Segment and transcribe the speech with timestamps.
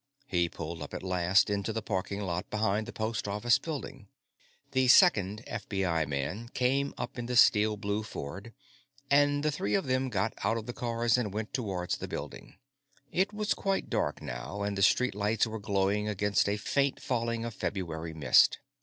[0.25, 4.07] He pulled up at last into the parking lot behind the Post Office Building.
[4.71, 8.51] The second FBI man came up in the steel blue Ford,
[9.11, 12.57] and the three of them got out of the cars and went towards the building.
[13.11, 16.99] It was quite dark by now, and the street lights were glowing against a faint
[16.99, 18.57] falling of February mist.